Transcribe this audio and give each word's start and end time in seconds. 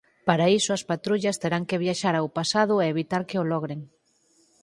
Para 0.27 0.45
iso 0.59 0.71
as 0.73 0.83
patrullas 0.91 1.39
terán 1.43 1.63
que 1.69 1.81
viaxar 1.85 2.15
ao 2.17 2.27
pasado 2.37 2.73
e 2.83 2.91
evitar 2.93 3.21
que 3.29 3.39
o 3.41 3.47
logren. 3.51 3.79